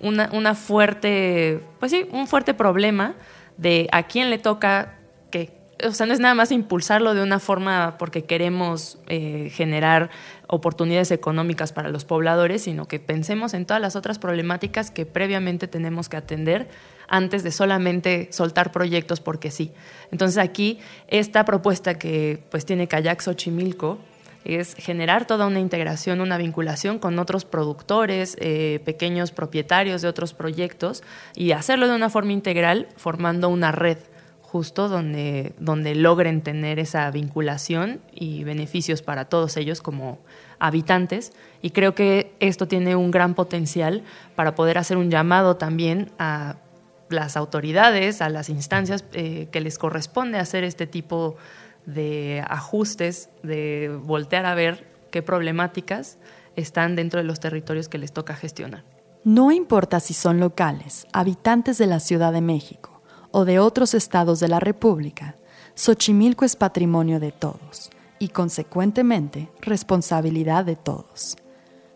[0.00, 3.14] una, fuerte, pues sí, un fuerte problema
[3.56, 4.98] de a quién le toca
[5.30, 5.52] qué.
[5.86, 10.10] O sea, no es nada más impulsarlo de una forma porque queremos eh, generar
[10.46, 15.68] oportunidades económicas para los pobladores, sino que pensemos en todas las otras problemáticas que previamente
[15.68, 16.68] tenemos que atender
[17.08, 19.72] antes de solamente soltar proyectos porque sí.
[20.12, 23.98] Entonces aquí esta propuesta que pues tiene Kayak Xochimilco
[24.44, 30.34] es generar toda una integración, una vinculación con otros productores, eh, pequeños propietarios de otros
[30.34, 31.02] proyectos
[31.34, 33.98] y hacerlo de una forma integral formando una red
[34.50, 40.18] justo donde, donde logren tener esa vinculación y beneficios para todos ellos como
[40.58, 41.32] habitantes.
[41.62, 44.02] Y creo que esto tiene un gran potencial
[44.34, 46.56] para poder hacer un llamado también a
[47.10, 51.40] las autoridades, a las instancias eh, que les corresponde hacer este tipo de
[51.94, 56.18] de ajustes, de voltear a ver qué problemáticas
[56.56, 58.84] están dentro de los territorios que les toca gestionar.
[59.24, 64.40] No importa si son locales, habitantes de la Ciudad de México o de otros estados
[64.40, 65.36] de la República,
[65.74, 71.36] Xochimilco es patrimonio de todos y, consecuentemente, responsabilidad de todos.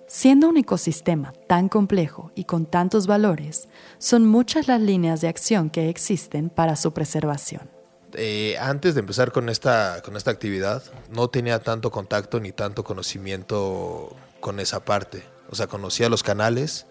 [0.06, 5.70] Siendo un ecosistema tan complejo y con tantos valores, son muchas las líneas de acción
[5.70, 7.68] que existen para su preservación.
[8.16, 12.84] Eh, antes de empezar con esta, con esta actividad, no tenía tanto contacto ni tanto
[12.84, 15.24] conocimiento con esa parte.
[15.50, 16.86] O sea, conocía los canales,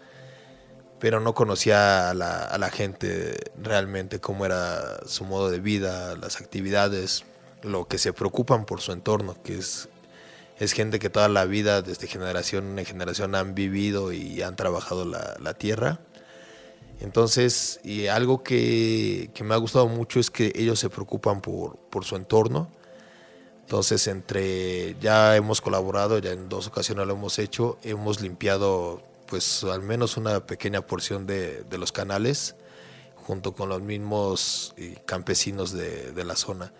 [1.00, 6.16] pero no conocía a la, a la gente realmente, cómo era su modo de vida,
[6.16, 7.24] las actividades,
[7.62, 9.90] lo que se preocupan por su entorno, que es,
[10.60, 15.06] es gente que toda la vida, desde generación en generación, han vivido y han trabajado
[15.06, 16.00] la, la tierra
[17.00, 22.16] entonces, y algo que, me ha gustado mucho es que ellos se preocupan por, su
[22.16, 22.72] entorno.
[23.62, 29.64] Entonces, entre ya hemos colaborado, ya en dos ocasiones lo hemos hecho, hemos limpiado pues
[29.64, 32.56] al menos una pequeña porción de, los canales
[33.16, 36.74] junto con los mismos eh, campesinos de, la zona.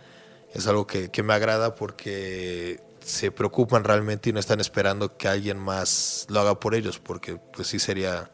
[0.54, 5.28] Es algo que, que, me agrada porque se preocupan realmente y no están esperando que
[5.28, 8.30] alguien más lo haga por ellos, porque pues sí sería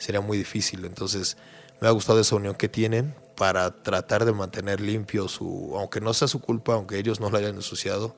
[0.00, 0.84] sería muy difícil.
[0.84, 1.36] Entonces
[1.80, 6.12] me ha gustado esa unión que tienen para tratar de mantener limpio su, aunque no
[6.12, 8.16] sea su culpa, aunque ellos no lo hayan ensuciado,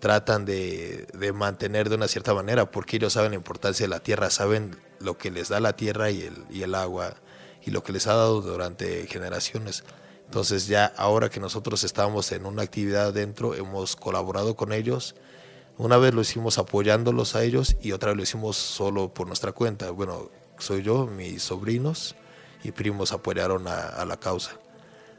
[0.00, 4.28] tratan de, mantener de una cierta manera, porque ellos saben la importancia de la tierra,
[4.30, 7.14] saben lo que les da la tierra y el, y el agua
[7.64, 9.84] y lo que les ha dado durante generaciones.
[10.26, 15.14] Entonces ya ahora que nosotros estamos en una actividad dentro, hemos colaborado con ellos.
[15.78, 19.52] Una vez lo hicimos apoyándolos a ellos y otra vez lo hicimos solo por nuestra
[19.52, 19.90] cuenta.
[19.90, 22.14] Bueno, soy yo, mis sobrinos
[22.62, 24.58] y primos apoyaron a, la causa.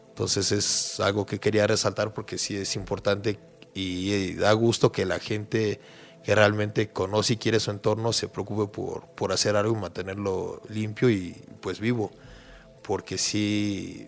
[0.10, 3.40] Entonces es algo que quería resaltar porque sí es importante
[3.74, 5.80] y, da gusto que la gente
[6.24, 10.62] que realmente conoce y quiere su entorno se preocupe por, por hacer algo y mantenerlo
[10.70, 12.12] limpio y pues vivo.
[12.82, 14.08] Porque sí,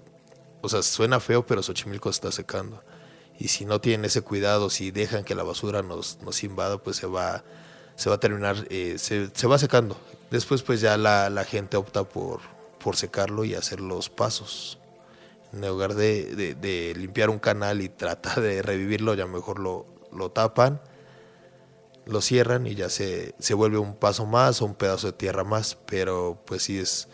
[0.62, 2.82] o sea, suena feo, pero Xochimilco se está secando.
[3.40, 6.98] Y si no tienen ese cuidado, si dejan que la basura nos, nos invada, pues
[6.98, 7.44] se va,
[7.96, 9.98] se va a terminar, eh, se, se, va secando.
[10.32, 12.42] Después pues ya la, la, gente opta por,
[12.84, 14.78] por secarlo y hacer los pasos.
[15.54, 20.32] En lugar de, de, limpiar un canal y tratar de revivirlo, ya mejor lo, lo
[20.32, 20.82] tapan,
[22.06, 25.44] lo cierran y ya se, se vuelve un paso más o un pedazo de tierra
[25.44, 25.78] más.
[25.86, 27.08] Pero pues sí es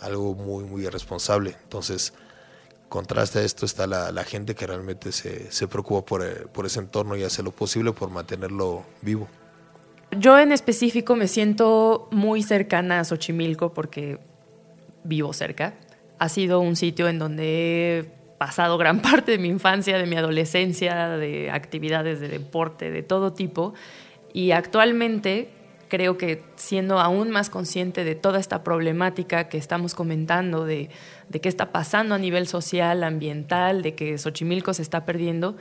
[0.00, 1.56] algo muy, muy irresponsable.
[1.62, 2.14] Entonces
[2.88, 7.16] contraste a esto está la, gente que realmente se, se preocupa eh, por, ese entorno
[7.16, 9.28] y hace lo posible por mantenerlo vivo.
[10.12, 14.18] Yo en específico me siento muy cercana a Xochimilco porque
[15.04, 15.74] vivo cerca.
[16.18, 18.04] Ha sido un sitio en donde he
[18.38, 23.32] pasado gran parte de mi infancia, de mi adolescencia, de actividades de deporte, de todo
[23.32, 23.74] tipo.
[24.32, 25.50] Y actualmente
[25.88, 30.90] creo que siendo aún más consciente de toda esta problemática que estamos comentando, de,
[31.30, 35.56] qué está pasando a nivel social, ambiental, de que Xochimilco se está perdiendo,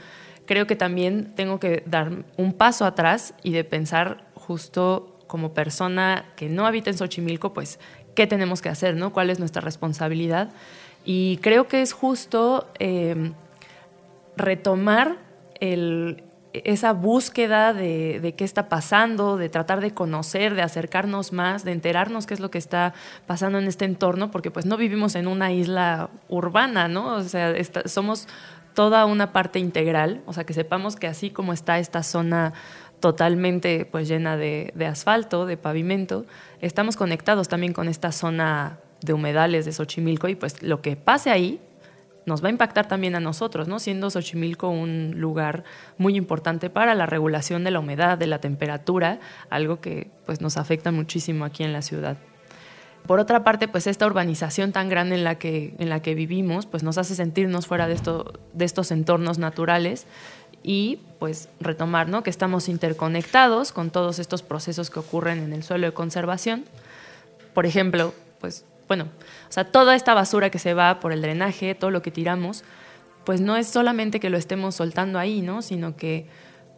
[0.45, 6.25] creo que también tengo que dar un paso atrás y de pensar justo como persona
[6.35, 7.79] que no habita en Xochimilco, pues,
[8.13, 8.95] ¿qué tenemos que hacer?
[8.95, 9.11] ¿no?
[9.11, 10.49] ¿Cuál es nuestra responsabilidad?
[11.03, 13.31] Y creo que es justo eh,
[14.37, 15.17] retomar
[16.63, 22.25] esa búsqueda de, qué está pasando, de tratar de conocer, de acercarnos más, de enterarnos
[22.25, 22.93] qué es lo que está
[23.25, 27.15] pasando en este entorno, porque pues no vivimos en una isla urbana, ¿no?
[27.15, 27.53] O sea,
[27.85, 28.27] somos
[28.73, 32.53] toda una parte integral, o sea, que sepamos que así como está esta zona
[32.99, 36.25] totalmente pues llena de, asfalto, de pavimento,
[36.61, 41.29] estamos conectados también con esta zona de humedales de Xochimilco y pues lo que pase
[41.29, 41.59] ahí
[42.25, 43.77] nos va a impactar también a nosotros, ¿no?
[43.77, 45.63] Siendo Xochimilco un lugar
[45.97, 49.19] muy importante para la regulación de la humedad, de la temperatura,
[49.51, 52.17] algo que pues nos afecta muchísimo aquí en la ciudad.
[53.05, 56.65] Por otra parte, pues esta urbanización tan grande en la que, en la que vivimos,
[56.65, 60.07] pues nos hace sentirnos fuera de, esto, de estos entornos naturales
[60.67, 62.23] y pues retomar, ¿no?
[62.23, 66.65] Que estamos interconectados con todos estos procesos que ocurren en el suelo de conservación.
[67.53, 69.05] Por ejemplo, pues bueno,
[69.47, 72.63] o sea, toda esta basura que se va por el drenaje, todo lo que tiramos,
[73.25, 75.61] pues no es solamente que lo estemos soltando ahí, ¿no?
[75.61, 76.25] Sino que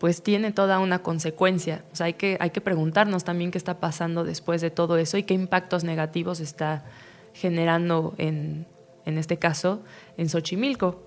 [0.01, 1.85] pues tiene toda una consecuencia.
[1.93, 5.17] O sea, hay que, hay que preguntarnos también qué está pasando después de todo eso
[5.17, 6.83] y qué impactos negativos está
[7.33, 8.65] generando en,
[9.05, 9.81] en este caso
[10.17, 11.05] en Xochimilco.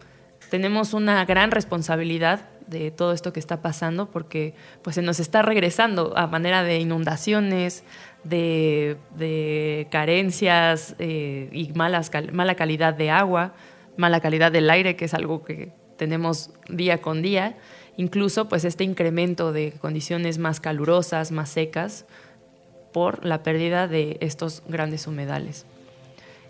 [0.48, 5.42] Tenemos una gran responsabilidad de todo esto que está pasando porque pues se nos está
[5.42, 7.84] regresando a manera de inundaciones,
[8.24, 13.54] de, carencias eh, y malas, mala calidad de agua,
[13.96, 17.56] mala calidad del aire, que es algo que tenemos día con día,
[17.96, 22.06] incluso pues este incremento de condiciones más calurosas, más secas,
[22.92, 25.66] por la pérdida de estos grandes humedales.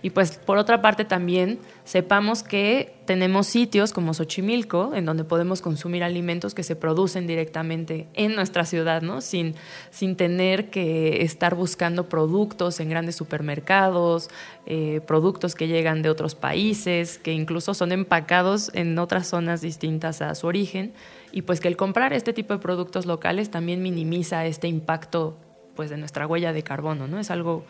[0.02, 5.60] Y pues por otra parte también sepamos que tenemos sitios como Xochimilco, en donde podemos
[5.60, 9.20] consumir alimentos que se producen directamente en nuestra ciudad, ¿no?
[9.20, 9.54] sin,
[9.90, 14.30] sin tener que estar buscando productos en grandes supermercados,
[14.64, 20.22] eh, productos que llegan de otros países, que incluso son empacados en otras zonas distintas
[20.22, 20.92] a su origen.
[21.32, 25.36] Y pues que el comprar este tipo de productos locales también minimiza este impacto
[25.74, 27.06] pues, de nuestra huella de carbono.
[27.06, 27.18] ¿no?
[27.18, 27.64] Es algo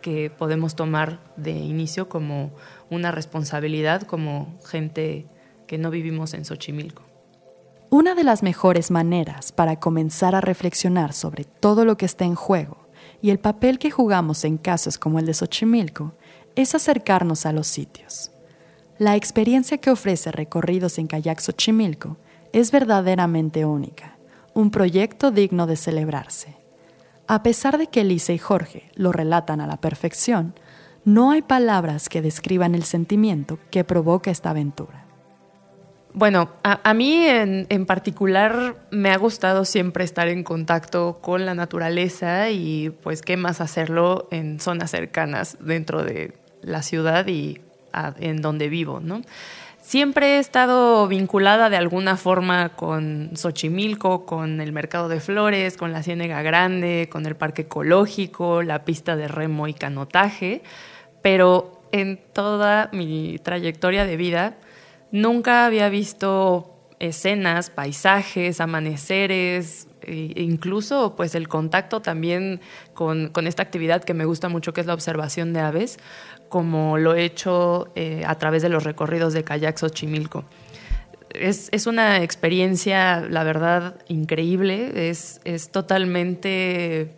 [0.00, 2.52] que podemos tomar de inicio como
[2.90, 5.26] una responsabilidad como gente
[5.66, 7.02] que no vivimos en Xochimilco.
[7.90, 12.34] Una de las mejores maneras para comenzar a reflexionar sobre todo lo que está en
[12.34, 12.88] juego
[13.22, 16.14] y el papel que jugamos en casos como el de Xochimilco
[16.54, 18.30] es acercarnos a los sitios.
[18.98, 22.16] La experiencia que ofrece recorridos en kayak Xochimilco
[22.52, 24.16] es verdaderamente única,
[24.54, 26.56] un proyecto digno de celebrarse.
[27.28, 30.54] A pesar de que Elisa y Jorge lo relatan a la perfección,
[31.04, 35.04] no hay palabras que describan el sentimiento que provoca esta aventura.
[36.12, 41.54] Bueno, a, mí en, en, particular me ha gustado siempre estar en contacto con la
[41.54, 47.60] naturaleza y pues qué más hacerlo en zonas cercanas dentro de la ciudad y
[48.18, 49.22] en donde vivo, ¿no?
[49.86, 55.92] Siempre he estado vinculada de alguna forma con Xochimilco, con el mercado de flores, con
[55.92, 60.62] la Ciénega Grande, con el parque ecológico, la pista de remo y canotaje,
[61.22, 64.56] pero en toda mi trayectoria de vida
[65.12, 72.60] nunca había visto escenas, paisajes, amaneceres, e incluso pues el contacto también
[72.94, 75.98] con, con, esta actividad que me gusta mucho, que es la observación de aves,
[76.48, 80.44] como lo he hecho eh, a través de los recorridos de kayak Xochimilco.
[81.30, 85.10] Es, es, una experiencia, la verdad, increíble.
[85.10, 87.10] Es, es totalmente,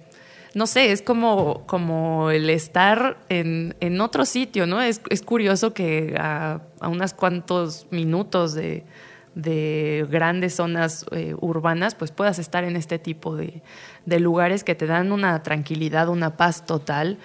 [0.54, 4.82] no sé, es como, como el estar en, en otro sitio, ¿no?
[4.82, 8.84] Es, es curioso que a, a unos cuantos minutos de,
[9.38, 13.62] de grandes zonas eh, urbanas, pues puedas estar en este tipo de,
[14.04, 17.18] de lugares que te dan una tranquilidad, una paz total,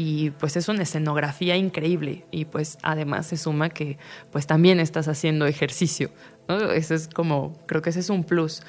[0.00, 3.98] y pues es una escenografía increíble y pues además se suma que
[4.30, 6.10] pues también estás haciendo ejercicio,
[6.46, 6.70] ¿no?
[6.70, 8.62] Es como, creo que ese es un plus.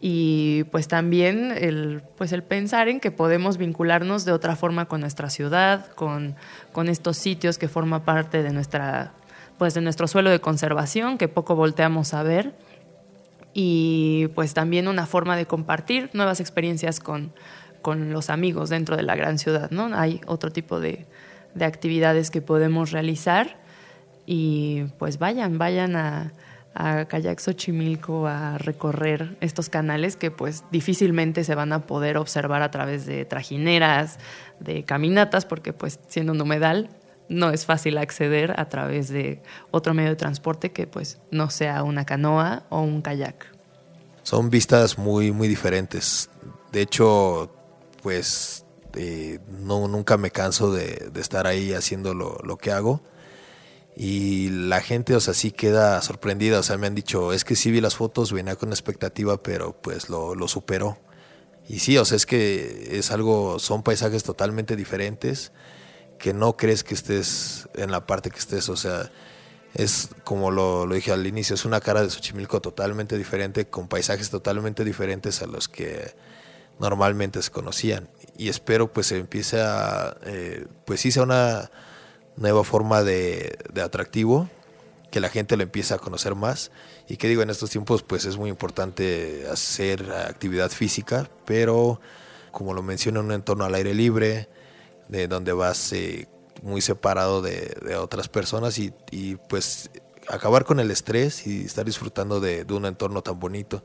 [0.00, 5.00] Y pues también el, pues el pensar en que podemos vincularnos de otra forma con
[5.00, 6.36] nuestra ciudad, con,
[6.70, 9.12] con estos sitios que forman parte de, nuestra,
[9.58, 12.54] pues de nuestro suelo de conservación, que poco volteamos a ver.
[13.54, 17.32] Y pues también una forma de compartir nuevas experiencias con,
[17.86, 19.96] con los amigos dentro de la gran ciudad, ¿no?
[19.96, 21.06] Hay otro tipo de,
[21.54, 23.60] de actividades que podemos realizar
[24.26, 26.32] y pues vayan, vayan a,
[26.74, 32.62] a Kayak Xochimilco a recorrer estos canales que pues difícilmente se van a poder observar
[32.62, 34.18] a través de trajineras,
[34.58, 36.90] de caminatas, porque pues siendo un humedal
[37.28, 41.84] no es fácil acceder a través de otro medio de transporte que pues no sea
[41.84, 43.46] una canoa o un kayak.
[44.24, 46.28] Son vistas muy, muy diferentes.
[46.72, 47.55] De hecho,
[48.06, 53.02] pues eh, no, nunca me canso de, estar ahí haciendo lo, lo, que hago.
[53.96, 56.60] Y la gente, o sea, sí queda sorprendida.
[56.60, 59.72] O sea, me han dicho, es que sí vi las fotos, venía con expectativa, pero
[59.82, 60.98] pues lo, lo superó.
[61.68, 65.50] Y sí, o sea, es que es algo, son paisajes totalmente diferentes
[66.16, 68.68] que no crees que estés en la parte que estés.
[68.68, 69.10] O sea,
[69.74, 73.88] es como lo, lo, dije al inicio, es una cara de Xochimilco totalmente diferente, con
[73.88, 76.14] paisajes totalmente diferentes a los que
[76.78, 78.08] normalmente se conocían.
[78.36, 81.70] Y espero pues se empiece a, eh, pues sí sea una
[82.36, 84.48] nueva forma de, de, atractivo,
[85.10, 86.70] que la gente lo empiece a conocer más.
[87.08, 92.00] Y que digo, en estos tiempos pues es muy importante hacer actividad física, pero
[92.56, 94.48] como lo menciono, en un entorno al aire libre,
[95.08, 96.26] de donde vas eh,
[96.62, 99.90] muy separado de, de otras personas y, y, pues
[100.26, 103.84] acabar con el estrés y estar disfrutando de, de un entorno tan bonito,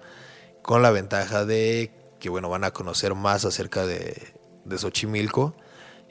[0.62, 1.92] con la ventaja de
[2.22, 4.16] que bueno, van a conocer más acerca de,
[4.64, 5.54] de Xochimilco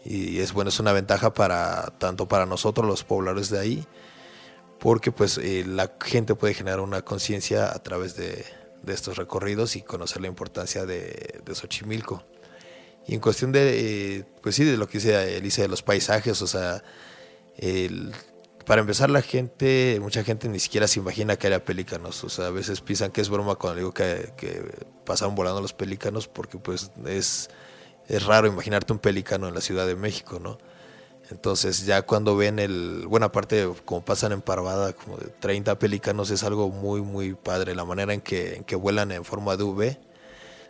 [0.05, 3.87] y es bueno, es una ventaja para tanto para nosotros los pobladores de ahí,
[4.79, 8.45] porque pues eh, la gente puede generar una conciencia a través de,
[8.87, 12.25] estos recorridos y conocer la importancia de, de Xochimilco.
[13.07, 16.41] Y en cuestión de, eh, pues sí, de lo que dice Elisa de los paisajes,
[16.43, 16.83] o sea,
[17.57, 18.13] el,
[18.67, 22.23] para empezar, la gente, mucha gente ni siquiera se imagina que haya pelícanos.
[22.25, 24.63] O sea, a veces piensan que es broma cuando digo que, que
[25.05, 27.49] pasaron volando los pelícanos, porque pues es,
[28.09, 30.59] es raro imaginarte un pelícano en la Ciudad de México, ¿no?
[31.31, 36.31] Entonces ya cuando ven el, buena parte como pasan en Parvada, como de 30 pelícanos,
[36.31, 37.75] es algo muy, muy padre.
[37.75, 40.01] La manera en que, que vuelan en forma de V,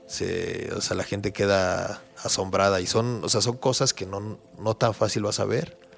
[0.06, 4.38] se, o sea, la gente queda asombrada y son, o sea, son cosas que no,
[4.58, 5.89] no tan fácil vas a ver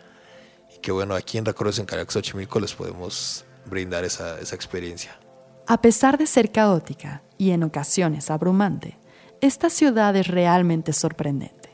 [0.83, 5.19] que bueno, aquí en Recorridos en Kayak Xochimilco les podemos brindar esa, esa experiencia.
[5.67, 8.99] A pesar de ser caótica y en ocasiones abrumante,
[9.41, 11.71] esta ciudad es realmente sorprendente.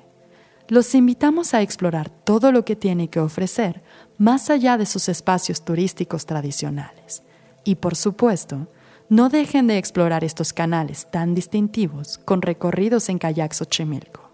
[0.69, 3.83] Los invitamos a explorar todo lo que tiene que ofrecer
[4.19, 7.23] más allá de sus espacios turísticos tradicionales.
[7.65, 8.69] Y por supuesto,
[9.09, 14.28] no dejen de explorar estos canales tan distintivos con recorridos en kayak Xochimilco.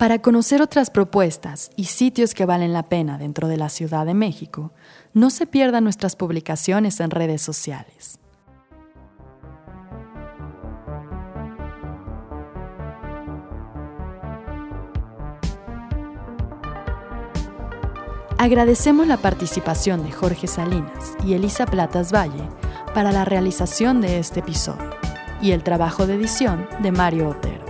[0.00, 4.14] Para conocer otras propuestas y sitios que valen la pena dentro de la Ciudad de
[4.14, 4.72] México,
[5.12, 8.18] no se pierdan nuestras publicaciones en redes sociales.
[18.38, 22.48] Agradecemos la participación de Jorge Salinas y Elisa Platas Valle
[22.94, 24.96] para la realización de este episodio
[25.42, 27.69] y el trabajo de edición de Mario Otero.